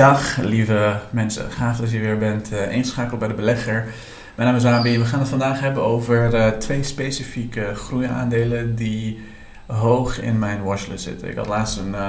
[0.00, 3.84] Dag lieve mensen, gaaf dat je weer bent uh, ingeschakeld bij de belegger.
[4.34, 4.98] Mijn naam is Abi.
[4.98, 9.20] We gaan het vandaag hebben over uh, twee specifieke groeiaandelen die
[9.66, 11.28] hoog in mijn watchlist zitten.
[11.28, 12.08] Ik had laatst een uh,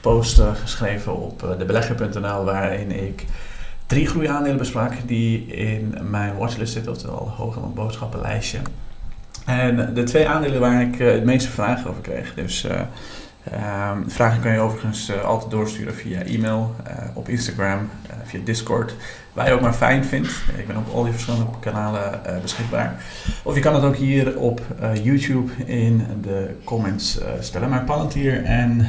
[0.00, 3.24] post geschreven op debelegger.nl waarin ik
[3.86, 8.58] drie groeiaandelen besprak die in mijn watchlist zitten, oftewal hoog in mijn boodschappenlijstje.
[9.46, 12.66] En de twee aandelen waar ik het meeste vragen over kreeg, dus
[13.46, 18.40] Um, vragen kan je overigens uh, altijd doorsturen via e-mail, uh, op Instagram, uh, via
[18.44, 18.94] Discord.
[19.32, 20.28] Waar je ook maar fijn vindt.
[20.56, 22.94] Ik ben op al die verschillende kanalen beschikbaar.
[23.42, 24.60] Of je kan het ook hier op
[25.02, 27.68] YouTube in de comments stellen.
[27.68, 28.88] Maar Palantir en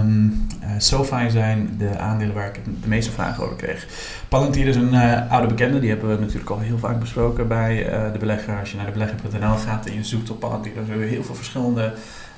[0.00, 0.46] um,
[0.78, 3.86] SoFi zijn de aandelen waar ik de meeste vragen over kreeg.
[4.28, 4.94] Palantir is een
[5.28, 5.80] oude bekende.
[5.80, 8.58] Die hebben we natuurlijk al heel vaak besproken bij de belegger.
[8.58, 11.24] Als je naar de belegger.nl gaat en je zoekt op Palantir, dan zul je heel
[11.24, 11.92] veel verschillende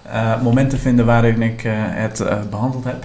[0.06, 3.04] uh, momenten vinden waarin ik uh, het uh, behandeld heb.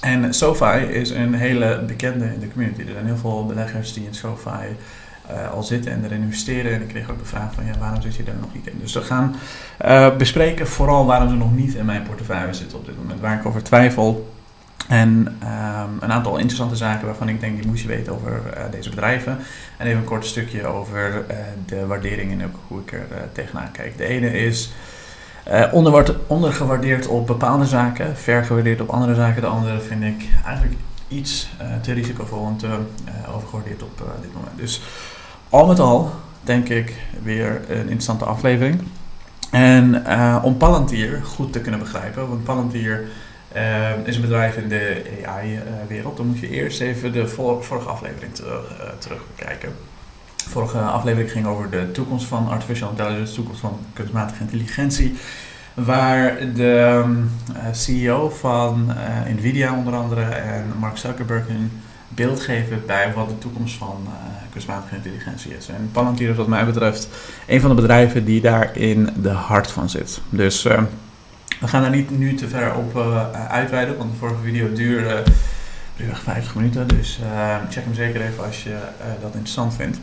[0.00, 2.80] En SoFi is een hele bekende in de community.
[2.80, 4.76] Er zijn heel veel beleggers die in SoFi
[5.52, 6.72] al zitten en erin investeren.
[6.72, 8.78] En ik kreeg ook de vraag van ja, waarom zit je daar nog niet in?
[8.80, 9.34] Dus we gaan
[10.18, 13.20] bespreken vooral waarom ze nog niet in mijn portefeuille zitten op dit moment.
[13.20, 14.34] Waar ik over twijfel.
[14.88, 18.90] En um, een aantal interessante zaken waarvan ik denk die moest je weten over deze
[18.90, 19.38] bedrijven.
[19.76, 21.24] En even een kort stukje over
[21.66, 23.96] de waardering en ook hoe ik er tegenaan kijk.
[23.96, 24.72] De ene is
[25.50, 29.42] uh, onder, ondergewaardeerd op bepaalde zaken, vergewaardeerd op andere zaken.
[29.42, 30.76] De andere vind ik eigenlijk
[31.08, 34.56] iets uh, te risicovol en te uh, overgewaardeerd op dit moment.
[34.56, 34.82] Dus
[35.50, 36.10] al met al
[36.42, 38.82] denk ik weer een interessante aflevering.
[39.50, 40.06] En
[40.42, 43.04] om Palantir goed te kunnen begrijpen, want Palantir
[44.04, 48.94] is een bedrijf in de AI-wereld, dan moet je eerst even de vorige aflevering terug,
[48.98, 49.72] terug bekijken.
[50.48, 55.14] Vorige aflevering ging over de toekomst van artificial intelligence, de toekomst van kunstmatige intelligentie.
[55.74, 57.30] Waar de um,
[57.72, 61.70] CEO van uh, Nvidia onder andere en Mark Zuckerberg een
[62.08, 64.12] beeld geven bij wat de toekomst van uh,
[64.50, 65.68] kunstmatige intelligentie is.
[65.68, 67.08] En Palantir is wat mij betreft
[67.46, 70.20] een van de bedrijven die daar in de hart van zit.
[70.30, 70.82] Dus uh,
[71.60, 72.96] we gaan daar niet nu te ver op
[73.48, 75.22] uitweiden, want de vorige video duurde
[75.96, 76.88] ruwweg 50 minuten.
[76.88, 77.18] Dus
[77.70, 78.76] check hem zeker even als je
[79.20, 79.98] dat interessant vindt.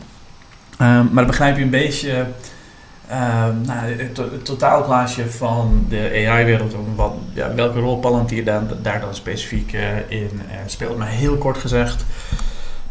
[0.82, 2.26] Um, maar dan begrijp je een beetje
[3.12, 6.76] uh, nou, het, totaalplaatje van de AI-wereld,
[7.34, 10.98] ja, welke rol Palantir daar, daar dan specifiek uh, in uh, speelt.
[10.98, 12.06] Maar heel kort gezegd,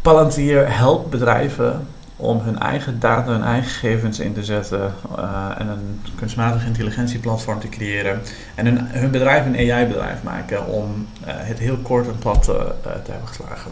[0.01, 5.67] Palantir helpt bedrijven om hun eigen data, hun eigen gegevens in te zetten eh, en
[5.67, 8.21] een kunstmatige intelligentieplatform te creëren.
[8.55, 13.27] En hun, hun bedrijf een AI-bedrijf maken om het heel kort en plat te hebben
[13.27, 13.71] geslagen.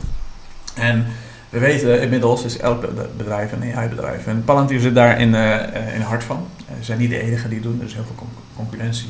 [0.76, 1.06] En
[1.52, 2.86] we weten inmiddels is elk
[3.18, 4.28] bedrijf een AI-bedrijf.
[4.28, 6.48] En Palantir zit daar in, uh, in hart van.
[6.70, 7.80] Uh, ze zijn niet de enige die het doen.
[7.80, 9.10] Er is heel veel concurrentie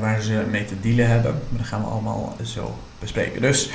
[0.00, 1.32] waar ze mee te dealen hebben.
[1.32, 3.40] Maar dat gaan we allemaal zo bespreken.
[3.40, 3.70] Dus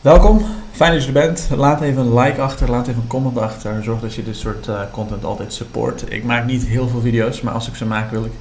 [0.00, 0.44] welkom.
[0.72, 1.48] Fijn dat je er bent.
[1.56, 2.70] Laat even een like achter.
[2.70, 3.82] Laat even een comment achter.
[3.82, 6.12] Zorg dat je dit soort content altijd support.
[6.12, 7.40] Ik maak niet heel veel video's.
[7.40, 8.32] Maar als ik ze maak wil ik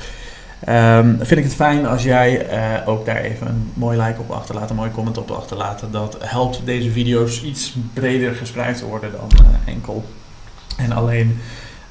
[0.69, 4.31] Um, vind ik het fijn als jij uh, ook daar even een mooi like op
[4.31, 5.91] achterlaat, een mooi comment op achterlaten.
[5.91, 10.05] Dat helpt deze video's iets breder gespreid te worden dan uh, enkel.
[10.77, 11.39] En alleen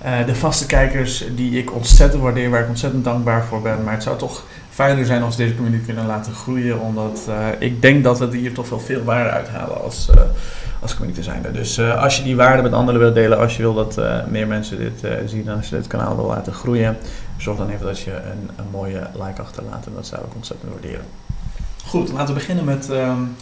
[0.04, 3.84] uh, de vaste kijkers die ik ontzettend waardeer, waar ik ontzettend dankbaar voor ben.
[3.84, 6.80] Maar het zou toch fijner zijn als we deze community kunnen laten groeien.
[6.80, 7.20] Omdat
[7.58, 10.10] ik denk dat we hier toch wel veel waarde uithalen als,
[10.80, 11.52] als community zijnde.
[11.52, 14.78] Dus als je die waarde met anderen wilt delen, als je wil dat meer mensen
[14.78, 16.96] dit zien en als je dit kanaal wil laten groeien
[17.36, 20.72] zorg dan even dat je een, een mooie like achterlaat en dat zou ik ontzettend
[20.72, 21.04] waarderen.
[21.84, 23.36] Goed, laten we beginnen met um,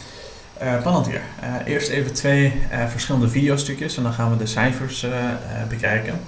[0.83, 1.21] Palantir.
[1.43, 5.05] Uh, eerst even twee uh, verschillende videostukjes en dan gaan we de cijfers
[5.69, 6.19] bekijken.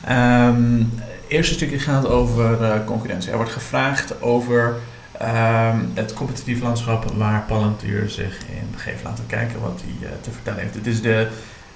[0.00, 0.86] Het
[1.28, 3.30] eerste stukje gaat over concurrentie.
[3.30, 4.74] Er wordt gevraagd over
[5.22, 9.04] um, het competitieve landschap waar Palantir zich in begeeft.
[9.04, 10.74] Laten we kijken wat hij te vertellen heeft.
[10.74, 11.28] Dit is de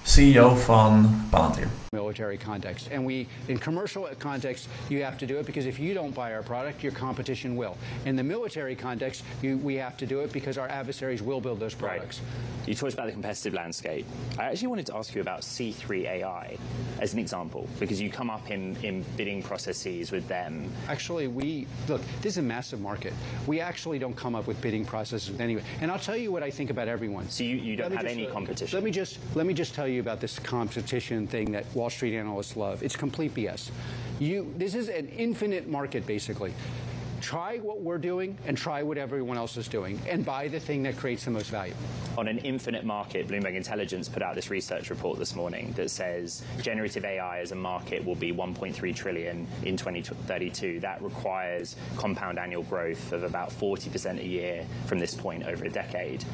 [0.03, 1.67] CEO van Palantir.
[1.95, 2.89] Military context.
[2.91, 6.35] And we, in commercial context, you have to do it because if you don't buy
[6.35, 7.77] our product, your competition will.
[8.05, 11.61] In the military context, you, we have to do it because our adversaries will build
[11.61, 12.21] those products.
[12.21, 12.69] Right.
[12.69, 14.07] You talked about the competitive landscape.
[14.39, 16.59] I actually wanted to ask you about C3 AI
[17.01, 20.73] as an example because you come up in, in bidding processes with them.
[20.89, 22.01] Actually, we look.
[22.23, 23.13] This is a massive market.
[23.47, 25.65] We actually don't come up with bidding processes with anyone.
[25.81, 27.29] And I'll tell you what I think about everyone.
[27.29, 28.77] So you, you don't have just, any competition.
[28.77, 32.17] Let me just let me just tell you about this competition thing that Wall Street
[32.17, 32.83] analysts love.
[32.83, 33.71] It's complete BS.
[34.19, 36.53] You, this is an infinite market, basically.
[37.21, 40.83] Try what we're doing and try what everyone else is doing and buy the thing
[40.83, 41.73] that creates the most value.
[42.19, 46.43] On an infinite market, Bloomberg Intelligence put out this research report this morning that says
[46.61, 50.81] generative AI as a market will be 1.3 trillion in 2032.
[50.81, 55.71] That requires compound annual growth of about 40% a year from this point over a
[55.71, 56.25] decade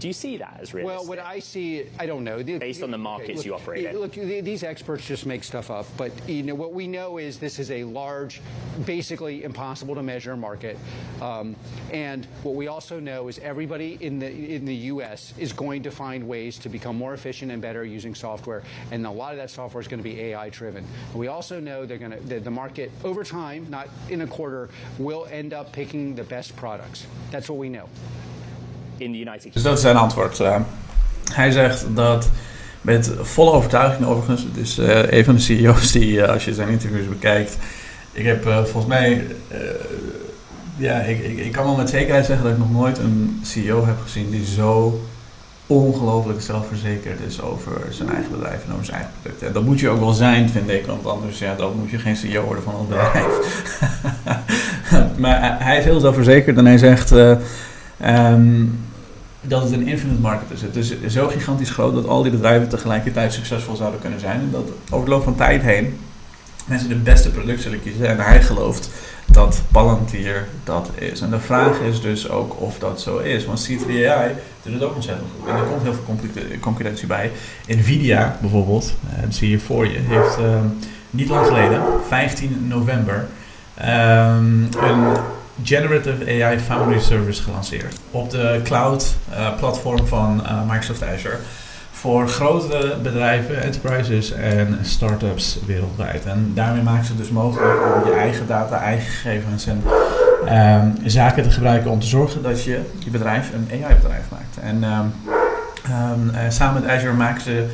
[0.00, 0.84] Do you see that as realistic?
[0.84, 2.42] Well, what I see, I don't know.
[2.42, 3.98] Based on the markets look, you operate in.
[3.98, 5.86] Look, these experts just make stuff up.
[5.96, 8.40] But you know what we know is this is a large,
[8.84, 10.78] basically impossible to measure market.
[11.20, 11.56] Um,
[11.92, 15.34] and what we also know is everybody in the in the U.S.
[15.38, 18.62] is going to find ways to become more efficient and better using software.
[18.90, 20.84] And a lot of that software is going to be AI driven.
[21.14, 24.68] we also know they're going to the, the market over time, not in a quarter,
[24.98, 27.06] will end up picking the best products.
[27.30, 27.88] That's what we know.
[29.00, 29.52] In the United Kingdom.
[29.52, 30.38] Dus dat is zijn antwoord.
[30.38, 30.56] Uh,
[31.32, 32.30] hij zegt dat
[32.80, 36.54] met volle overtuiging overigens, het is uh, een van de CEO's die, uh, als je
[36.54, 37.56] zijn interviews bekijkt,
[38.12, 39.26] ik heb volgens mij,
[40.76, 43.86] ja, ik, ik, ik, kan wel met zekerheid zeggen dat ik nog nooit een CEO
[43.86, 45.00] heb gezien die zo
[45.66, 49.42] ongelooflijk zelfverzekerd is over zijn eigen bedrijf en over zijn eigen product.
[49.42, 51.98] En dat moet je ook wel zijn, vind ik, want anders ja, dan moet je
[51.98, 53.26] geen CEO worden van een bedrijf.
[55.22, 57.10] maar hij is heel zelfverzekerd en hij zegt
[58.06, 58.87] um,
[59.48, 60.62] dat het een infinite market is.
[60.62, 64.40] Het is zo gigantisch groot dat al die bedrijven tegelijkertijd succesvol zouden kunnen zijn.
[64.40, 65.98] En dat over de loop van tijd heen
[66.68, 68.08] mensen de beste product zullen kiezen.
[68.08, 68.90] En hij gelooft
[69.26, 71.20] dat Palantir dat is.
[71.20, 73.44] En de vraag is dus ook of dat zo is.
[73.44, 74.30] Want C3AI
[74.62, 75.48] doet het ook ontzettend goed.
[75.48, 76.16] En er komt heel veel
[76.60, 77.30] concurrentie bij.
[77.66, 80.60] Nvidia bijvoorbeeld, eh, dat zie je voor je, heeft uh,
[81.10, 83.26] niet lang geleden, 15 november,
[83.80, 85.16] um, een
[85.62, 87.96] Generative AI Foundry Service gelanceerd.
[88.10, 91.36] Op de cloud uh, platform van uh, Microsoft Azure.
[91.90, 96.24] Voor grote bedrijven, enterprises en startups wereldwijd.
[96.24, 99.82] En daarmee maken ze het dus mogelijk om je eigen data, eigen gegevens en
[100.48, 104.58] um, zaken te gebruiken om te zorgen dat je je bedrijf een AI-bedrijf maakt.
[104.60, 105.12] En um,
[105.90, 107.66] um, uh, samen met Azure maken ze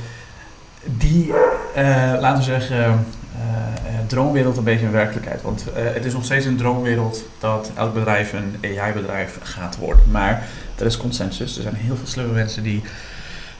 [0.84, 1.32] die,
[2.20, 3.06] laten we zeggen,
[4.06, 5.42] droomwereld een beetje een werkelijkheid.
[5.42, 10.10] Want uh, het is nog steeds een droomwereld dat elk bedrijf een AI-bedrijf gaat worden.
[10.10, 10.46] Maar
[10.78, 11.56] er is consensus.
[11.56, 12.82] Er zijn heel veel slimme mensen die.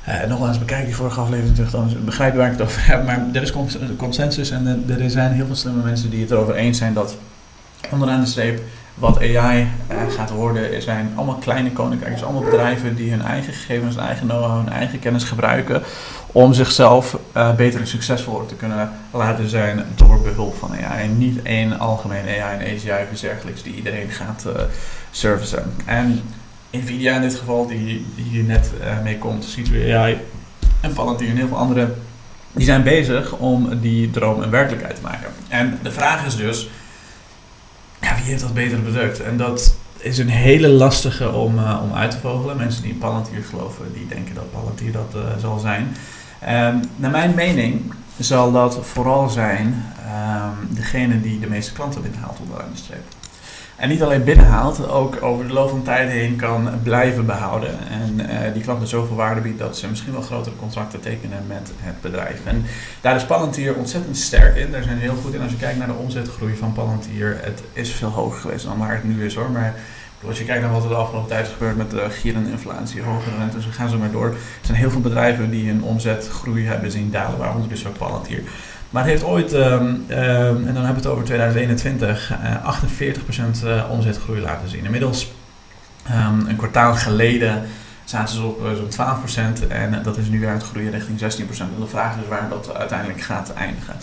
[0.08, 3.05] Uh, nog eens bekijken die vorige aflevering terug, dan begrijp waar ik het over heb.
[3.05, 3.52] Maar er is
[3.96, 7.17] consensus en er zijn heel veel slimme mensen die het erover eens zijn dat
[7.90, 8.61] onderaan de streep
[8.94, 9.69] wat AI
[10.08, 14.56] gaat worden, zijn allemaal kleine koninkrijkjes, allemaal bedrijven die hun eigen gegevens, hun eigen know-how,
[14.56, 15.82] hun eigen kennis gebruiken
[16.34, 21.08] om zichzelf uh, beter en succesvoller te kunnen laten zijn door behulp van AI.
[21.08, 24.52] Niet één algemeen AI en AGI of dergelijks die iedereen gaat uh,
[25.10, 25.72] servicen.
[25.84, 26.22] En
[26.70, 30.19] Nvidia in dit geval, die, die hier net uh, mee komt, C3 AI
[30.81, 31.94] en Palantir en heel veel andere,
[32.52, 35.28] die zijn bezig om die droom een werkelijkheid te maken.
[35.48, 36.69] En de vraag is dus,
[38.00, 39.20] wie heeft dat beter bedukt?
[39.20, 42.56] En dat is een hele lastige om, om uit te vogelen.
[42.56, 45.96] Mensen die in Palantir geloven, die denken dat Palantir dat zal zijn.
[46.49, 52.38] Um, naar mijn mening zal dat vooral zijn um, degene die de meeste klanten binnenhaalt
[52.41, 53.02] onderaan de streep.
[53.76, 57.70] En niet alleen binnenhaalt, ook over de loop van tijd heen kan blijven behouden.
[57.88, 61.73] En uh, die klanten zoveel waarde biedt dat ze misschien wel grotere contracten tekenen met
[61.76, 62.41] het bedrijf.
[62.44, 62.64] En
[63.00, 64.70] daar is Palantir ontzettend sterk in.
[64.70, 65.43] Daar zijn ze heel goed in.
[65.43, 68.94] Als je kijkt naar de omzetgroei van Palantir, het is veel hoger geweest dan waar
[68.94, 69.50] het nu is hoor.
[69.50, 69.75] Maar
[70.29, 73.03] als je kijkt naar wat er de afgelopen tijd is gebeurd met de gierende inflatie,
[73.03, 74.26] hogere rentes, gaan ze maar door.
[74.26, 78.43] Er zijn heel veel bedrijven die hun omzetgroei hebben zien dalen, waaronder dus ook Palantir.
[78.91, 83.90] Maar het heeft ooit, um, um, en dan hebben we het over 2021, uh, 48%
[83.90, 84.85] omzetgroei laten zien.
[84.85, 85.33] Inmiddels,
[86.11, 87.62] um, een kwartaal geleden,
[88.04, 91.20] zaten ze op uh, zo'n 12% en dat is nu weer aan het groeien richting
[91.20, 91.25] 16%.
[91.58, 93.94] En de vraag is waar dat uiteindelijk gaat eindigen.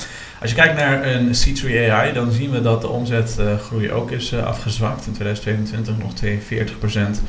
[0.42, 4.34] Als je kijkt naar een C3 AI, dan zien we dat de omzetgroei ook is
[4.34, 5.06] uh, afgezwakt.
[5.06, 7.22] In 2022 nog 42 procent.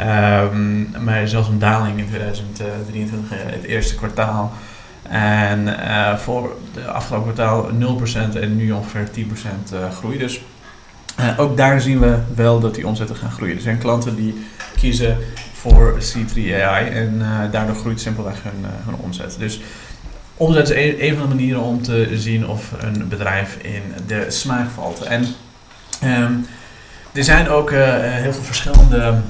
[0.00, 4.52] Um, maar zelfs een daling in 2023, uh, het eerste kwartaal.
[5.08, 5.76] En
[6.18, 7.70] voor de afgelopen kwartaal
[8.32, 9.20] 0% en nu ongeveer 10%
[9.72, 10.18] uh, groei.
[10.18, 10.40] Dus
[11.36, 13.56] ook daar zien we wel dat die omzetten gaan groeien.
[13.56, 14.44] Er zijn klanten die
[14.76, 15.16] kiezen
[15.62, 19.36] voor C3 AI en daardoor groeit simpelweg hun, hun omzet.
[19.38, 19.60] Dus
[20.36, 24.70] Omzet is een, van de manieren om te zien of een bedrijf in de smaak
[24.70, 25.02] valt.
[25.02, 25.26] En
[26.04, 26.46] um,
[27.12, 29.22] er zijn ook uh, heel veel verschillende um, um,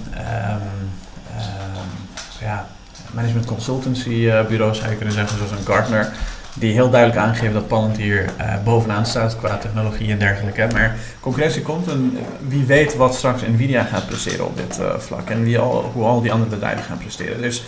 [2.41, 2.67] ja,
[3.11, 6.13] management consultancy bureaus, zou je kunnen zeggen, zoals een Gartner,
[6.55, 10.67] die heel duidelijk aangeven dat Palantir uh, bovenaan staat qua technologie en dergelijke.
[10.73, 12.19] Maar concurrentie komt en
[12.49, 16.21] wie weet wat straks Nvidia gaat presteren op dit vlak en wie al, hoe al
[16.21, 17.41] die andere bedrijven gaan presteren.
[17.41, 17.63] Dus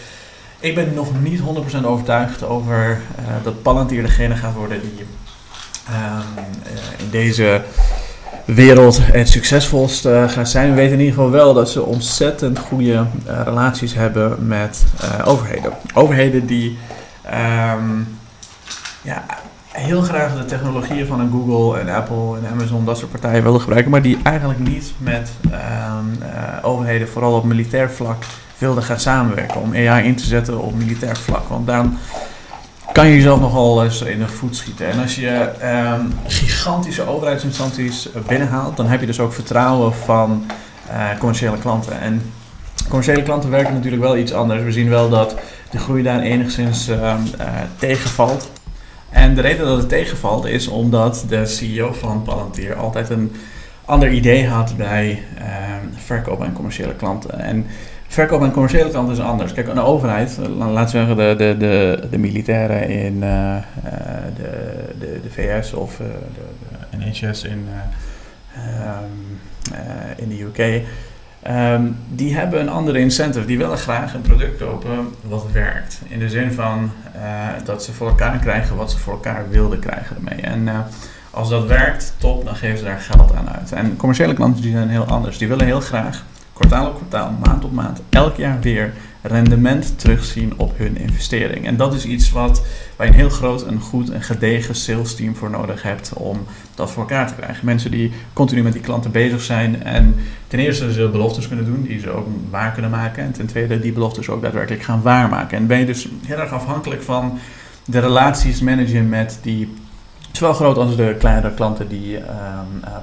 [0.61, 5.07] ik ben nog niet 100% overtuigd over uh, dat Palantir degene gaat worden die
[5.91, 6.19] uh,
[6.97, 7.63] in deze
[8.45, 10.69] wereld het succesvolst gaat zijn.
[10.69, 13.07] We weten in ieder geval wel dat ze ontzettend goede
[13.45, 14.85] relaties hebben met
[15.25, 15.73] overheden.
[15.95, 16.79] Overheden die
[17.77, 18.07] um,
[19.05, 19.25] ja,
[19.69, 23.61] heel graag de technologieën van een Google en Apple en Amazon, dat soort partijen willen
[23.61, 26.19] gebruiken, maar die eigenlijk niet met um,
[26.63, 28.25] overheden, vooral op militair vlak,
[28.59, 31.49] wilde gaan samenwerken om AI in te zetten op militair vlak.
[31.49, 31.99] Want dan
[32.93, 34.91] kan je jezelf nogal eens in de voet schieten.
[34.91, 35.29] En als je
[35.61, 40.45] ehm, gigantische overheidsinstanties binnenhaalt, dan heb je dus ook vertrouwen van
[40.91, 42.01] uh, commerciële klanten.
[42.01, 42.33] En
[42.89, 44.63] commerciële klanten werken natuurlijk wel iets anders.
[44.63, 45.37] We zien wel dat
[45.71, 47.15] de groei daar enigszins uh, uh,
[47.79, 48.51] tegenvalt.
[49.15, 53.33] En de reden dat het tegenvalt is omdat de CEO van Palantir altijd een
[53.85, 55.23] ander idee had bij
[55.97, 57.41] verkoop aan commerciële klanten.
[57.41, 57.67] En
[58.07, 59.53] verkoop aan commerciële klanten is anders.
[59.53, 63.57] Kijk, een overheid, laten we zeggen de, de, de, de militairen in uh,
[64.37, 66.07] de, de, de VS of uh,
[66.91, 67.69] de, NHS in,
[68.57, 69.41] um,
[70.17, 70.83] in de UK.
[71.51, 73.47] Um, die hebben een andere incentive.
[73.47, 76.01] Die willen graag een product kopen wat werkt.
[76.09, 77.23] In de zin van uh,
[77.65, 80.41] dat ze voor elkaar krijgen wat ze voor elkaar wilden krijgen ermee.
[80.41, 80.69] En
[81.31, 83.73] als dat werkt, top, dan geven ze daar geld aan uit.
[83.73, 85.39] En commerciële klanten die zijn heel anders.
[85.39, 88.93] Die willen heel graag kwartaal op kwartaal, maand op maand, elk jaar weer
[89.27, 91.67] rendement terugzien op hun investering.
[91.67, 92.63] En dat is iets wat,
[92.97, 96.47] waar je een heel groot en goed en gedegen sales team voor nodig hebt om
[96.75, 97.65] dat voor elkaar te krijgen.
[97.65, 100.15] Mensen die continu met die klanten bezig zijn en
[100.49, 103.25] ten eerste ze beloftes kunnen doen die ze ook waar kunnen maken.
[103.25, 105.59] En ten tweede die beloftes ook daadwerkelijk gaan waarmaken.
[105.59, 107.39] En ben je dus heel erg afhankelijk van
[107.85, 109.75] de relaties managen met die
[110.33, 112.23] zowel groot als de kleinere klanten die um,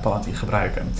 [0.01, 0.93] Palantir gebruiken.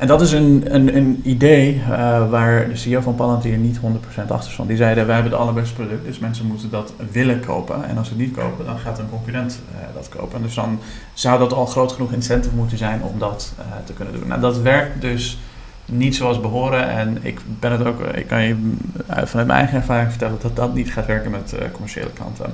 [0.00, 1.88] En dat is een, een, een idee uh,
[2.30, 3.80] waar de CEO van Palantir niet 100%
[4.28, 4.68] achter stond.
[4.68, 7.84] Die zeiden, wij hebben het allerbeste product, dus mensen moeten dat willen kopen.
[7.88, 10.42] En als ze het niet kopen, dan gaat een concurrent uh, dat kopen.
[10.42, 10.80] Dus dan
[11.14, 14.28] zou dat al groot genoeg incentive moeten zijn om dat uh, te kunnen doen.
[14.28, 15.38] Nou, dat werkt dus
[15.84, 16.88] niet zoals behoren.
[16.88, 18.74] En ik ben het ook, ik kan je
[19.06, 22.52] vanuit mijn eigen ervaring vertellen dat dat niet gaat werken met commerciële klanten.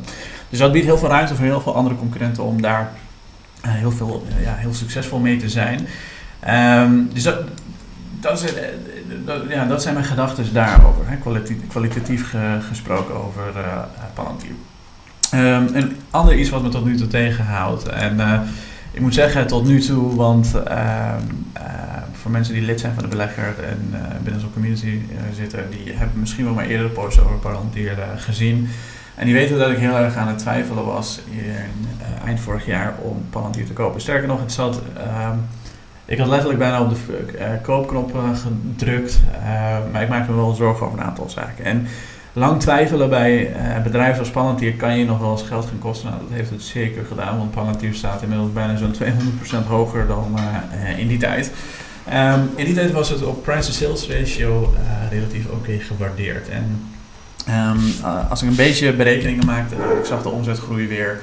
[0.49, 2.93] Dus dat biedt heel veel ruimte voor heel veel andere concurrenten om daar
[3.61, 5.87] heel, veel, ja, heel succesvol mee te zijn.
[6.49, 7.23] Um, dus
[8.21, 8.53] dat, is,
[9.49, 13.83] ja, dat zijn mijn gedachten daarover, hè, kwalitatief, kwalitatief ge, gesproken over uh,
[14.15, 14.51] Palantir.
[15.35, 17.89] Um, een ander iets wat me tot nu toe tegenhoudt.
[17.89, 18.41] En uh,
[18.91, 21.15] ik moet zeggen tot nu toe, want uh,
[22.13, 25.01] voor mensen die lid zijn van de belegger en binnen zo'n community
[25.35, 28.69] zitten, die hebben misschien wel maar eerder posts over Palantir gezien.
[29.15, 31.87] En die weten dat ik heel erg aan het twijfelen was in
[32.25, 34.01] eind vorig jaar om Palantir te kopen.
[34.01, 35.37] Sterker nog, het zat ehm,
[36.07, 36.97] ik had letterlijk bijna op de
[37.39, 39.43] uh, koopknop gedrukt, uh,
[39.93, 41.65] maar ik maak me wel zorgen over een aantal zaken.
[41.65, 41.87] En
[42.33, 46.11] lang twijfelen bij bedrijven als Palantir kan je nog wel eens geld gaan kosten.
[46.11, 48.95] Nou, dat heeft het zeker gedaan, want Palantir staat inmiddels bijna zo'n
[49.65, 50.39] 200% hoger dan
[50.97, 51.53] in die tijd.
[52.13, 54.75] Um, in die tijd was het op price-to-sales ratio
[55.11, 56.49] relatief oké gewaardeerd.
[56.49, 56.89] En
[57.49, 57.93] um,
[58.29, 61.21] als ik een beetje berekeningen maakte, ik zag de omzetgroei weer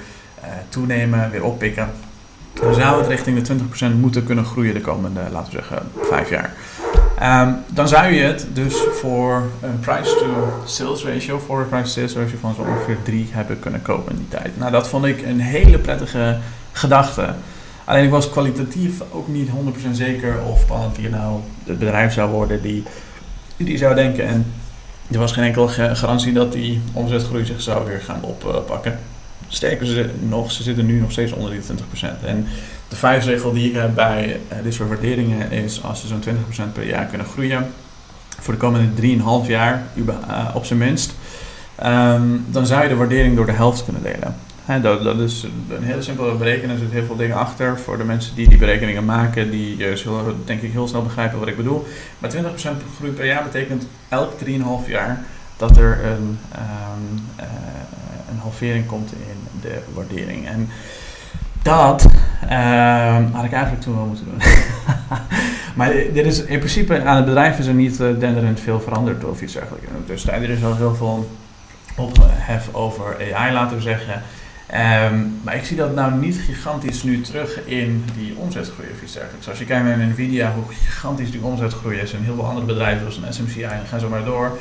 [0.69, 1.89] toenemen, weer oppikken
[2.53, 3.55] dan zou het richting de
[3.93, 6.53] 20% moeten kunnen groeien de komende, laten we zeggen, vijf jaar.
[7.22, 12.55] Um, dan zou je het dus voor een price-to-sales ratio, voor een price-to-sales ratio van
[12.55, 14.57] zo ongeveer 3 hebben kunnen kopen in die tijd.
[14.57, 16.38] Nou, dat vond ik een hele prettige
[16.72, 17.33] gedachte.
[17.86, 19.51] Alleen ik was kwalitatief ook niet 100%
[19.91, 22.83] zeker of Palantir nou het bedrijf zou worden die,
[23.57, 24.27] die zou denken.
[24.27, 24.53] En
[25.12, 29.00] er was geen enkele garantie dat die omzetgroei zich zou weer gaan oppakken.
[29.47, 32.25] Sterker ze nog, ze zitten nu nog steeds onder die 20%.
[32.25, 32.47] En
[32.88, 36.23] de vuistregel die ik heb bij uh, dit soort waarderingen is als ze zo'n
[36.69, 37.65] 20% per jaar kunnen groeien,
[38.39, 39.01] voor de komende
[39.43, 41.15] 3,5 jaar uh, op zijn minst,
[41.83, 44.35] um, dan zou je de waardering door de helft kunnen delen.
[44.65, 47.79] He, dat, dat, is een hele simpele berekening, er zitten heel veel dingen achter.
[47.79, 51.47] Voor de mensen die die berekeningen maken, die zullen denk ik heel snel begrijpen wat
[51.47, 51.88] ik bedoel.
[52.19, 52.35] Maar 20%
[52.97, 55.23] groei per jaar betekent elk 3,5 jaar
[55.57, 57.43] dat er een, uh,
[58.33, 60.47] een halvering komt in de waardering.
[60.47, 60.69] En
[61.61, 62.05] dat
[62.51, 64.41] uh, had ik eigenlijk toen wel moeten doen.
[65.77, 69.23] maar dit is in principe aan het bedrijf is er niet uh, denderend veel veranderd
[69.23, 69.87] of iets dergelijks.
[70.05, 71.29] Dus er is al heel veel
[71.95, 74.21] ophef over AI, laten we zeggen.
[75.11, 79.13] Um, maar ik zie dat nou niet gigantisch nu terug in die omzetgroei of iets
[79.13, 79.49] dergelijks.
[79.49, 82.99] Als je kijkt naar Nvidia, hoe gigantisch die omzetgroei is en heel veel andere bedrijven
[83.11, 84.57] zoals een SMCI en gaan zo maar door.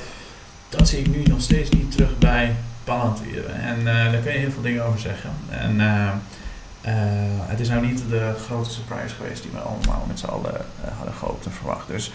[0.69, 3.51] Dat zie ik nu nog steeds niet terug bij Palantir.
[3.51, 5.31] En uh, daar kun je heel veel dingen over zeggen.
[5.51, 6.09] En uh,
[6.87, 6.93] uh,
[7.41, 10.53] het is nou niet de grote surprise geweest die we allemaal met z'n allen
[10.97, 11.87] hadden gehoopt en verwacht.
[11.87, 12.12] Dus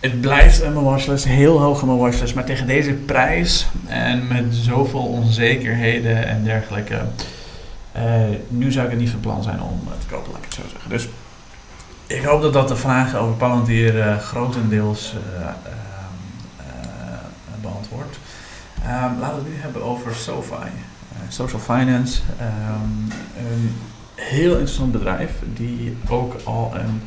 [0.00, 2.34] het blijft een watchlist, heel hoog in watchlist.
[2.34, 7.00] Maar tegen deze prijs en met zoveel onzekerheden en dergelijke.
[8.48, 10.62] nu zou ik het niet van plan zijn om te kopen, laat ik het zo
[10.70, 10.90] zeggen.
[10.90, 11.08] Dus
[12.06, 15.14] ik hoop dat dat de vragen over Palantir grotendeels
[17.60, 18.18] beantwoordt.
[18.77, 20.54] Um, laten we het nu hebben over SoFi.
[20.54, 23.74] Uh, Social Finance, um, een
[24.14, 27.00] heel interessant bedrijf die ook al een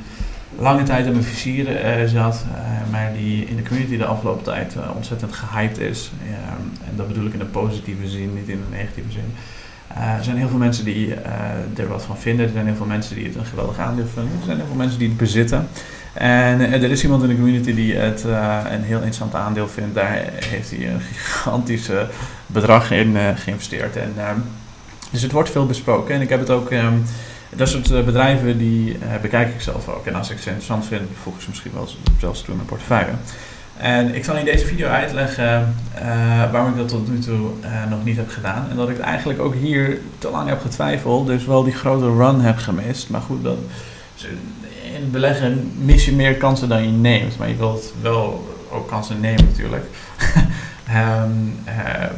[0.57, 2.45] lange tijd in mijn vizier zat,
[2.91, 6.11] maar die in de community de afgelopen tijd ontzettend gehyped is.
[6.89, 9.33] en dat bedoel ik in de positieve zin, niet in de negatieve zin.
[10.17, 11.13] er zijn heel veel mensen die
[11.75, 12.45] er wat van vinden.
[12.45, 14.31] Er zijn heel veel mensen die het een geweldig aandeel vinden.
[14.39, 15.67] Er zijn heel veel mensen die het bezitten.
[16.13, 19.95] En er is iemand in de community die het een heel interessant aandeel vindt.
[19.95, 22.07] Daar heeft hij een gigantische
[22.45, 23.95] bedrag in geïnvesteerd.
[23.95, 24.13] En
[25.11, 26.15] dus het wordt veel besproken.
[26.15, 26.71] En ik heb het ook.
[26.71, 27.03] Um,
[27.55, 30.05] dat soort eh, bedrijven die bekijk ik zelf ook.
[30.05, 31.89] En als ik ze interessant vind, voeg ik ze misschien wel
[32.19, 33.11] zelfs toe in mijn portefeuille.
[33.77, 35.75] En ik zal in deze video uitleggen
[36.51, 37.49] waarom ik dat tot nu toe
[37.89, 38.67] nog niet heb gedaan.
[38.69, 41.27] En dat ik eigenlijk ook hier te lang heb getwijfeld.
[41.27, 43.09] Dus wel die grote run heb gemist.
[43.09, 43.57] Maar goed, dat,
[45.11, 47.37] beleggen mis je meer kansen dan je neemt.
[47.37, 49.85] Maar je wilt wel ook kansen nemen natuurlijk.
[50.89, 51.73] Um, uh,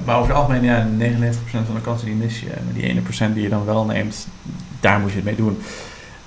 [0.06, 2.46] maar over het algemeen, ja, 99% van de kansen die mis je.
[2.46, 4.28] Maar die 1% die je dan wel neemt,
[4.80, 5.62] daar moet je het mee doen.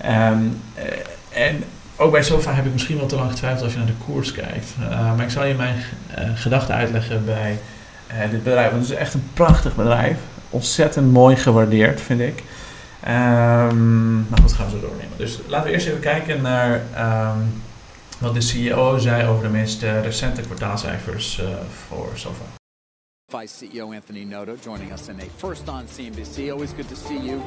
[0.04, 1.64] Um, uh, en
[1.96, 4.32] ook bij SOFA heb ik misschien wel te lang getwijfeld als je naar de koers
[4.32, 4.74] kijkt.
[4.80, 5.76] Uh, maar ik zal je mijn
[6.34, 7.58] gedachten uitleggen bij
[8.30, 8.70] dit bedrijf.
[8.70, 10.16] Want het is echt een prachtig bedrijf.
[10.50, 12.42] Ontzettend mooi gewaardeerd, vind ik.
[13.04, 15.16] Um, maar goed, gaan we zo doornemen.
[15.16, 16.82] Dus laten we eerst even kijken naar
[18.18, 21.46] wat de CEO zei over de meest recente kwartaalcijfers uh,
[21.86, 22.44] voor SOFA.
[23.28, 26.48] Vice CEO Anthony Noto joining us in a first on CNBC.
[26.50, 27.42] Always good to see you.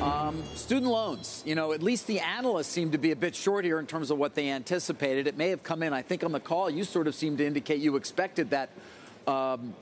[0.00, 3.64] Um, student loans, you know, at least the analysts seem to be a bit short
[3.64, 5.28] here in terms of what they anticipated.
[5.28, 6.68] It may have come in, I think, on the call.
[6.68, 8.70] You sort of seemed to indicate you expected that
[9.28, 9.74] um,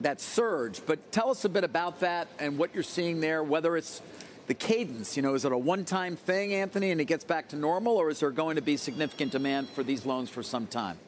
[0.00, 0.80] that surge.
[0.84, 3.44] But tell us a bit about that and what you're seeing there.
[3.44, 4.02] Whether it's
[4.48, 5.16] the cadence?
[5.16, 7.96] You know, is it a one time thing, Anthony, and it gets back to normal,
[7.96, 10.98] or is there going to be significant demand for these loans for some time?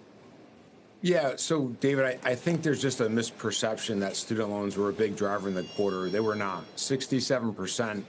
[1.03, 4.93] Yeah, so David, I, I, think there's just a misperception that student loans were a
[4.93, 6.11] big driver in the quarter.
[6.11, 6.65] They were not.
[6.77, 8.03] 67%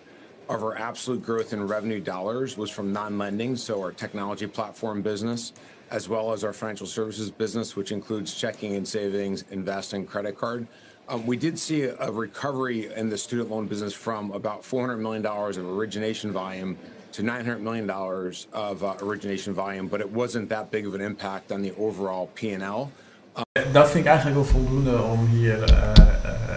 [0.50, 5.01] of our absolute growth in revenue dollars was from non lending, so our technology platform
[5.01, 5.53] business,
[5.89, 10.67] as well as our financial services business, which includes checking and savings, investing, credit card.
[11.12, 15.26] Um, we did see a, recovery in the student loan business from about $400 million
[15.26, 16.78] of origination volume
[17.12, 21.52] to $900 million of uh, origination volume, but it wasn't that big of an impact
[21.52, 22.89] on the overall P&L.
[23.38, 25.93] Um, dat vind ik eigenlijk wel voldoende om hier uh, uh,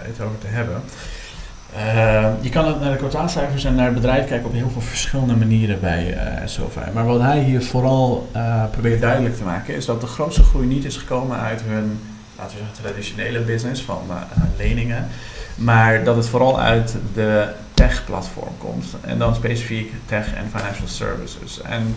[0.05, 0.81] het over te hebben.
[1.73, 5.35] Uh, je kan naar de kwartaalcijfers en naar het bedrijf kijken op heel veel verschillende
[5.35, 6.91] manieren bij uh, SoFi.
[6.93, 10.67] Maar wat hij hier vooral uh, probeert duidelijk te maken is dat de grootste groei
[10.67, 11.99] niet is gekomen uit hun
[12.37, 14.15] laten we zeggen, traditionele business van uh,
[14.57, 15.07] leningen.
[15.55, 18.85] Maar dat het vooral uit de tech-platform komt.
[19.01, 21.61] En dan specifiek tech en financial services.
[21.61, 21.95] En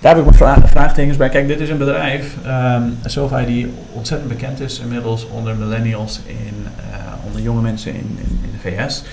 [0.00, 1.28] daar heb ik mijn vraagtekens bij.
[1.28, 6.66] Kijk, dit is een bedrijf, um, SoFi, die ontzettend bekend is inmiddels onder millennials, in,
[6.90, 9.04] uh, onder jonge mensen in, in, de VS.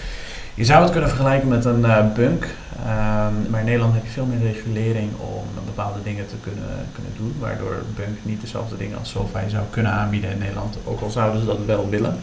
[0.54, 2.44] Je zou het kunnen vergelijken met een uh, bunk.
[2.44, 5.47] Um, maar in Nederland heb je veel meer regulering om
[5.78, 7.36] bepaalde dingen te kunnen, kunnen doen.
[7.40, 10.78] Waardoor Bunk niet dezelfde dingen als SoFi zou kunnen aanbieden in Nederland.
[10.84, 12.20] Ook al zouden ze dat wel willen.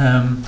[0.00, 0.44] Um,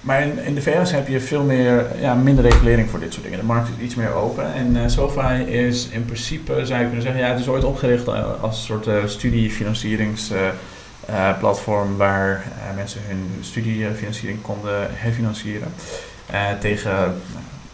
[0.00, 3.40] maar in, de VS heb je veel meer, ja, minder regulering voor dit soort dingen.
[3.40, 4.54] De markt is iets meer open.
[4.54, 8.08] En uh, SoFi is in principe, zou je kunnen zeggen, ja, het is ooit opgericht
[8.40, 15.68] als een soort uh, studiefinancieringsplatform waar mensen hun studiefinanciering konden herfinancieren.
[16.60, 17.14] tegen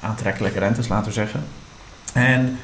[0.01, 1.45] aantrekkelijke rentes, laten we zeggen.
[2.13, 2.59] En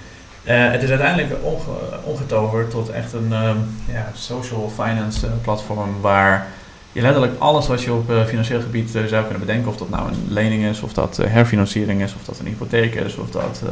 [0.54, 1.62] het is uiteindelijk onge
[2.04, 6.46] ongetoverd tot echt een um, ja, social finance uh, platform waar
[6.92, 10.08] je letterlijk alles wat je op uh, financieel gebied zou kunnen bedenken, of dat nou
[10.08, 13.62] een lening is, of dat herfinanciering is, of dat een hypotheek is, of dat.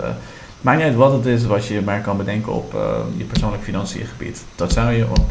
[0.61, 2.73] maakt niet uit wat het is wat je maar kan bedenken op
[3.17, 4.45] je persoonlijk financiën gebied.
[4.55, 5.27] Dat zou je op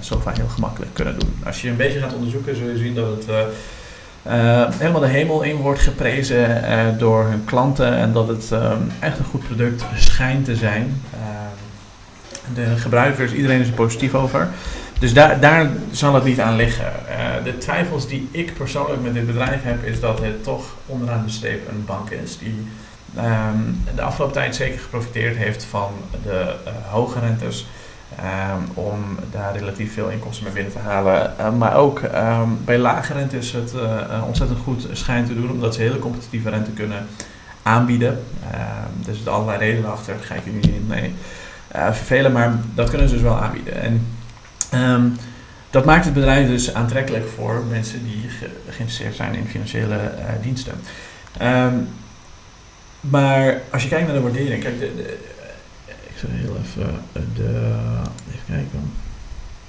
[0.00, 1.34] SoFi heel gemakkelijk kunnen doen.
[1.46, 3.36] Als je een beetje gaat onderzoeken, zul je zien dat het uh,
[4.78, 9.18] helemaal de hemel in wordt geprezen uh, door hun klanten en dat het um, echt
[9.18, 11.02] een goed product schijnt te zijn.
[12.54, 14.48] De gebruikers, iedereen is er positief over.
[14.98, 16.92] Dus daar, daar zal het niet aan liggen.
[17.44, 21.32] de twijfels die ik persoonlijk met dit bedrijf heb, is dat het toch onderaan de
[21.32, 22.66] streep een bank is die
[23.16, 25.90] um, de afgelopen tijd zeker geprofiteerd heeft van
[26.22, 26.54] de
[26.88, 27.66] hoge rentes.
[28.16, 31.34] Um, om daar relatief veel inkomsten mee binnen te halen.
[31.40, 35.50] Uh, maar ook um, bij lage rente is het uh, ontzettend goed schijn te doen,
[35.50, 37.06] omdat ze hele competitieve rente kunnen
[37.62, 38.08] aanbieden.
[38.08, 41.14] Um, er zitten allerlei redenen achter, daar ga ik jullie niet mee
[41.76, 43.82] uh, vervelen, maar dat kunnen ze dus wel aanbieden.
[43.82, 44.06] En
[45.70, 49.98] dat maakt het bedrijf dus aantrekkelijk voor mensen die ge geïnteresseerd zijn in financiële
[50.42, 50.74] diensten.
[53.00, 55.18] maar als je kijkt naar de waardering, kijk, de, de
[56.18, 57.74] zal heel even eh, de.
[58.28, 58.90] Even kijken.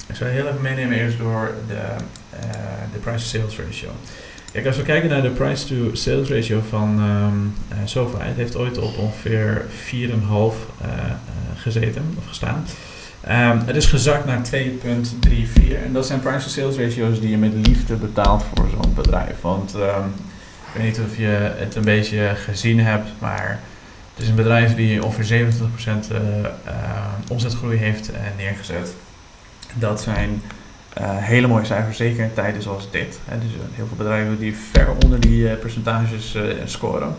[0.07, 2.39] Ik zal heel even meenemen eerst door de, uh,
[2.93, 3.89] de price-to-sales ratio.
[4.51, 8.77] Kijk, als we kijken naar de price-to-sales ratio van um, uh, SoFi, het heeft ooit
[8.77, 9.69] op ongeveer 4,5
[10.01, 10.15] uh,
[11.55, 12.65] gezeten of gestaan.
[13.29, 17.95] Um, het is gezakt naar 2,34 en dat zijn price-to-sales ratios die je met liefde
[17.95, 19.41] betaalt voor zo'n bedrijf.
[19.41, 20.13] Want um,
[20.73, 23.59] ik weet niet of je het een beetje gezien hebt, maar
[24.21, 25.51] is een bedrijf die ongeveer 27%
[26.11, 26.49] uh, uh,
[27.27, 28.93] omzetgroei heeft uh, neergezet.
[29.73, 30.41] Dat zijn
[31.03, 33.19] hele mooie cijfers, zeker in tijden zoals dit.
[33.41, 37.15] Dus heel veel bedrijven die ver onder die percentages scoren.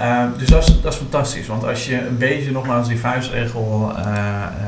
[0.00, 3.92] Uh, dus dat is, dat is fantastisch, want als je een beetje nogmaals die vuistregel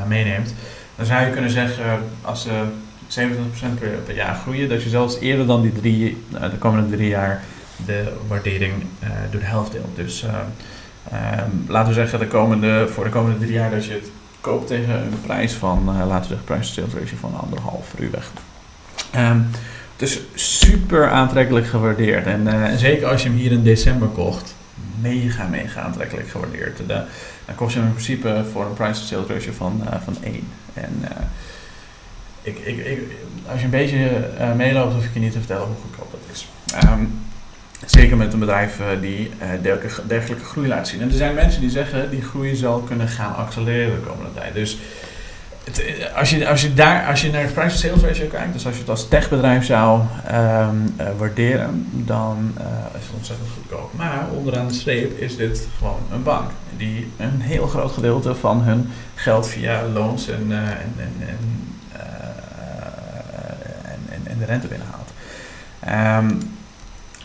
[0.07, 0.53] meeneemt,
[0.95, 2.63] dan zou je kunnen zeggen, als ze
[3.09, 7.43] 27% per, jaar groeien, dat je zelfs eerder dan die drie, de komende drie jaar
[7.85, 8.73] de waardering
[9.31, 9.95] door de helft deelt.
[9.95, 10.25] Dus
[11.67, 14.93] laten we zeggen, de komende, voor de komende drie jaar dat je het koopt tegen
[14.93, 18.31] een prijs van, laten we zeggen, prijs-to-sales ratio van anderhalf ruwweg.
[19.15, 19.49] Um,
[19.97, 24.55] het is super aantrekkelijk gewaardeerd en zeker als je hem hier in december kocht,
[25.01, 26.77] mega, mega aantrekkelijk gewaardeerd.
[26.77, 27.01] De,
[27.45, 30.47] dan kost je hem in principe voor een price-to-sales ratio van, van 1.
[30.73, 30.91] En
[32.41, 32.99] ik, ik,
[33.49, 36.35] als je een beetje uh, meeloopt, hoef ik je niet te vertellen hoe goedkoop dat
[36.35, 36.47] is.
[36.89, 37.19] Um,
[37.85, 41.01] zeker met een bedrijf die dergelijke, dergelijke groei laat zien.
[41.01, 44.53] En er zijn mensen die zeggen die groei zal kunnen gaan accelereren de komende tijd.
[44.53, 44.77] Dus
[45.63, 48.65] het, als, je, als, je daar, als je naar het price sales ratio kijkt, dus
[48.65, 50.69] als je het als techbedrijf zou uh,
[51.17, 52.53] waarderen, dan
[52.97, 53.93] is het ontzettend goedkoop.
[53.95, 58.61] Maar onderaan de streep is dit gewoon een bank die een heel groot gedeelte van
[58.61, 61.13] hun geld via loons en, en, en,
[64.09, 65.09] en, en, de rente binnenhaalt.
[66.23, 66.56] Um,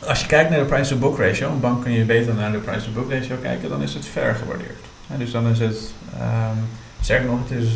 [0.06, 2.52] als je kijkt naar de price to book ratio, een bank kun je beter naar
[2.52, 4.78] de price to book ratio kijken, dan is het ver gewaardeerd.
[5.06, 6.68] Dus dan is het, um,
[7.00, 7.68] sterker nog, het is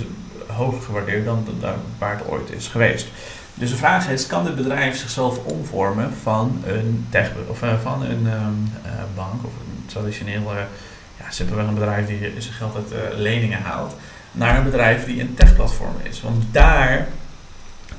[0.46, 1.46] hoger gewaardeerd dan
[1.98, 3.06] waar het ooit is geweest.
[3.54, 8.02] Dus de vraag is, kan dit bedrijf zichzelf omvormen van een, tech, of, uh, van
[8.02, 10.58] een um, uh, bank of een traditioneel, uh,
[11.18, 13.96] ja, simpelweg een bedrijf die zijn geld uit leningen haalt,
[14.32, 16.22] naar een bedrijf die een techplatform is.
[16.22, 17.06] Want daar,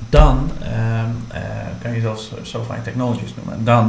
[0.08, 1.38] dan um,
[1.82, 3.54] kan je zelfs SoFi Technologies noemen.
[3.54, 3.86] En dan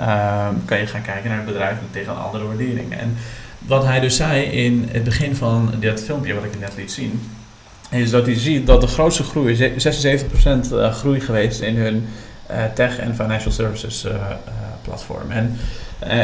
[0.00, 2.96] um, kan je gaan kijken naar het bedrijf tegen andere waardering.
[2.96, 3.16] En
[3.58, 7.30] wat hij dus zei in het begin van dit filmpje wat ik net liet zien,
[7.90, 9.74] is dat hij ziet dat de grootste groei,
[10.76, 12.08] 76% groei geweest in hun
[12.50, 14.06] uh, tech en financial services
[14.82, 15.30] platform.
[15.30, 15.56] En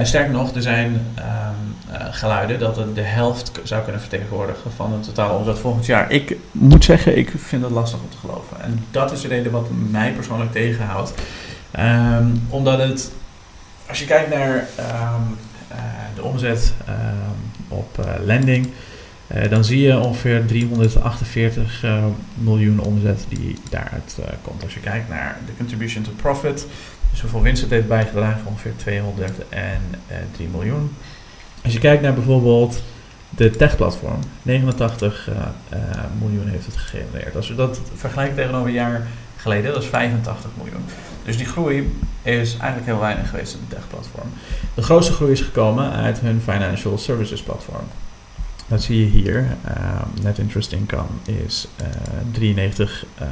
[0.02, 1.74] sterker nog, er zijn um,
[2.10, 6.10] geluiden dat het de helft zou kunnen vertegenwoordigen van het totale omzet volgend jaar.
[6.10, 8.60] Ik moet zeggen, ik vind dat lastig om te geloven.
[8.60, 11.14] En dat is de reden wat mij persoonlijk tegenhoudt.
[11.78, 13.12] Um, omdat het,
[13.88, 15.36] als je kijkt naar um,
[16.14, 16.72] de omzet
[17.68, 18.68] op lending.
[19.36, 24.62] Uh, dan zie je ongeveer 348 uh, miljoen omzet die daaruit uh, komt.
[24.62, 26.66] Als je kijkt naar de contribution to profit,
[27.10, 30.96] dus hoeveel winst het heeft bijgedragen, ongeveer 203 miljoen.
[31.64, 32.82] Als je kijkt naar bijvoorbeeld
[33.30, 35.28] de techplatform, 89
[36.18, 37.36] miljoen heeft het gegenereerd.
[37.36, 40.84] Als we dat vergelijken tegenover een jaar geleden, dat is 85 miljoen.
[41.24, 44.28] Dus die groei is eigenlijk heel weinig geweest in de techplatform.
[44.74, 47.84] De grootste groei is gekomen uit hun financial services platform.
[48.66, 49.46] Dat zie je hier.
[49.68, 51.86] Uh, net interest income is uh,
[52.32, 53.26] 93, uh,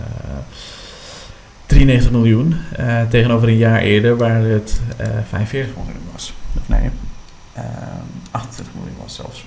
[1.66, 2.56] 93 miljoen.
[2.80, 4.80] Uh, tegenover een jaar eerder waar het
[5.28, 6.34] 45 uh, miljoen was.
[6.58, 6.90] Of nee,
[8.30, 9.44] 28 miljoen was zelfs.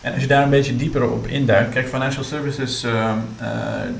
[0.00, 3.16] En als je daar een beetje dieper op induikt, kijk, financial services, er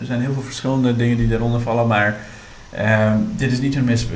[0.02, 2.16] zijn heel veel verschillende dingen die eronder vallen, maar
[3.36, 4.08] dit is niet hun meest,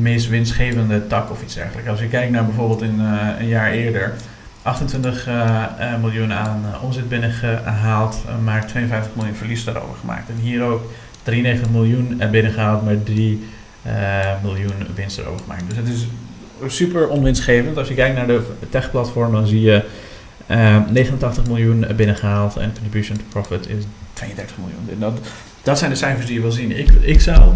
[0.00, 1.90] meest, winstgevende tak of iets dergelijks.
[1.90, 2.98] Als je kijkt naar bijvoorbeeld in,
[3.38, 4.14] een jaar eerder,
[4.62, 5.64] 28 uh,
[6.00, 10.28] miljoen aan omzet binnengehaald, maar 52 miljoen verlies daarover gemaakt.
[10.28, 10.82] En hier ook
[11.22, 13.44] 93 miljoen binnengehaald, maar 3
[14.42, 15.62] miljoen winst erover gemaakt.
[15.68, 16.06] Dus het is
[16.66, 17.76] super onwinstgevend.
[17.76, 19.84] Als je kijkt naar de techplatform, dan zie je
[20.90, 24.88] 89 miljoen binnengehaald en contribution to profit is 32 miljoen.
[24.90, 25.18] En dat,
[25.62, 26.78] dat zijn de cijfers die je wil zien.
[26.78, 27.52] Ik, ik zou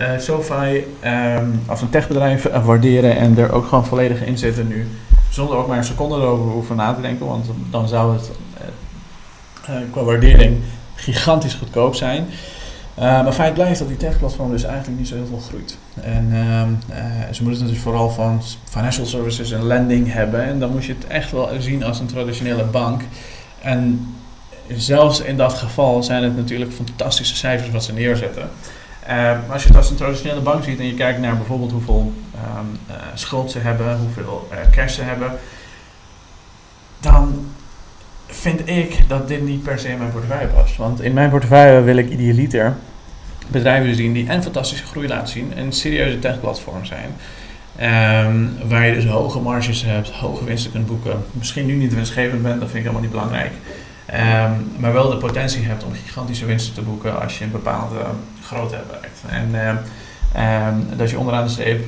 [0.00, 4.86] uh, SoFi um, als een techbedrijf waarderen en er ook gewoon volledig in zitten nu.
[5.30, 8.30] Zonder ook maar een seconde erover hoeven na te denken, want dan zou het
[9.68, 10.62] uh, qua waardering
[10.94, 12.26] gigantisch goedkoop zijn.
[12.96, 15.78] maar feit blijft dat die techplatform dus eigenlijk niet zo heel veel groeit.
[16.02, 16.32] En
[17.30, 20.44] ze moeten het vooral van financial services en lending hebben.
[20.44, 23.02] En dan moet je het echt wel zien als een traditionele bank.
[23.62, 24.14] En
[24.76, 28.50] zelfs in dat geval zijn het natuurlijk fantastische cijfers wat ze neerzetten.
[29.10, 31.72] Uh, maar als je het als een traditionele bank ziet en je kijkt naar bijvoorbeeld
[31.72, 35.32] hoeveel um, schuld ze hebben, hoeveel uh, cash ze hebben,
[37.00, 37.46] dan
[38.26, 40.76] vind ik dat dit niet per se in mijn portefeuille past.
[40.76, 42.76] Want in mijn portefeuille wil ik idealiter
[43.48, 47.16] bedrijven zien die en fantastische groei laten zien en serieuze techplatform zijn.
[47.76, 51.24] Ehm, waar je dus hoge marges hebt, hoge winsten kunt boeken.
[51.32, 53.52] Misschien nu niet winstgevend bent, dat vind ik helemaal niet belangrijk.
[54.06, 57.98] Ehm, maar wel de potentie hebt om gigantische winsten te boeken als je een bepaalde
[58.50, 59.20] grootte hebt bereikt.
[59.26, 59.78] En
[60.34, 61.84] ehm, dat je onderaan de streep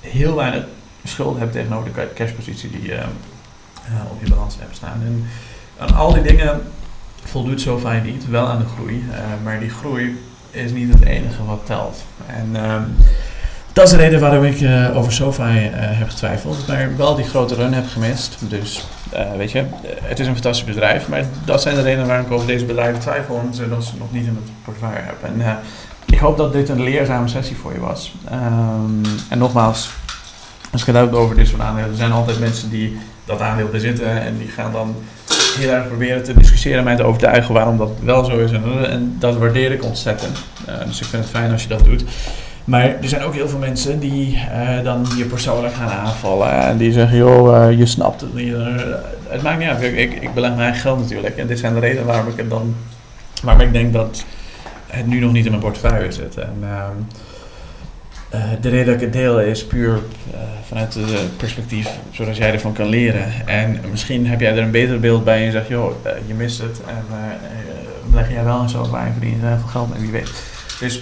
[0.00, 0.64] heel weinig
[1.04, 3.02] schuld hebt tegenover de cashpositie die je
[4.10, 5.02] op je balans hebt staan.
[5.04, 5.26] En
[5.78, 6.62] aan al die dingen
[7.24, 9.04] voldoet SoFi niet, wel aan de groei.
[9.10, 10.20] Uh, maar die groei
[10.50, 12.04] is niet het enige wat telt.
[12.26, 12.56] En
[13.72, 16.66] dat is de reden waarom ik uh, over SoFi uh, heb getwijfeld.
[16.68, 18.36] Maar wel die grote run heb gemist.
[18.40, 18.84] Dus
[19.36, 19.64] weet je,
[20.02, 21.08] het is een fantastisch bedrijf.
[21.08, 23.34] Maar dat zijn de redenen waarom ik over deze bedrijven twijfel.
[23.34, 25.16] Omdat ze nog niet in het portefeuille heb.
[25.22, 25.58] En
[26.06, 28.14] ik hoop dat dit een leerzame sessie voor je was.
[28.32, 29.90] Um, en nogmaals,
[30.72, 31.60] als je het hebt over dit soort.
[31.60, 34.22] Er zijn altijd mensen die dat aandeel bezitten.
[34.22, 34.94] En die gaan dan
[35.58, 38.50] heel erg proberen te discussiëren en mij te overtuigen waarom dat wel zo is.
[38.50, 40.38] En, dat waardeer ik ontzettend.
[40.86, 42.04] Dus ik vind het fijn als je dat doet.
[42.64, 46.50] Maar er zijn ook heel veel mensen die uh, dan je persoonlijk gaan aanvallen.
[46.50, 48.54] En die zeggen, joh, uh, je snapt het niet.
[49.28, 49.82] het maakt niet uit.
[49.82, 51.36] Ik, ik, ik beleg mijn eigen geld natuurlijk.
[51.36, 52.74] En dit zijn de redenen waarom ik het dan...
[53.42, 54.24] Waarom ik denk dat
[54.86, 56.36] het nu nog niet in mijn portefeuille zit.
[56.36, 56.96] En, ehm,
[58.60, 59.98] de reden dat ik het deel is puur
[60.68, 63.46] vanuit het perspectief zodat jij ervan kan leren.
[63.46, 65.92] En misschien heb jij er een beter beeld bij en je zegt, joh,
[66.26, 66.80] je mist het.
[66.86, 67.04] En
[68.12, 70.30] leg jij wel en zo verdien je heel veel geld mee, wie weet.
[70.80, 71.00] Dus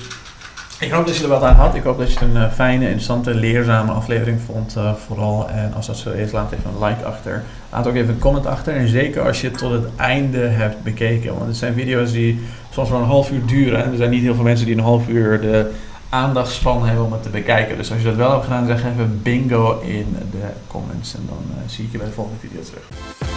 [0.80, 1.74] ik hoop dat je er wat aan had.
[1.74, 5.48] Ik hoop dat je het een fijne, interessante, leerzame aflevering vond vooral.
[5.48, 7.42] En als dat zo is, laat even een like achter.
[7.72, 8.76] Laat ook even een comment achter.
[8.76, 11.34] En zeker als je het tot het einde hebt bekeken.
[11.34, 12.40] Want het zijn video's die
[12.70, 13.84] soms wel een half uur duren.
[13.84, 15.70] En er zijn niet heel veel mensen die een half uur de
[16.08, 17.76] aandachtspan hebben om het te bekijken.
[17.76, 21.14] Dus als je dat wel hebt gedaan, zeg even bingo in de comments.
[21.14, 23.29] En dan uh, zie ik je bij de volgende video terug.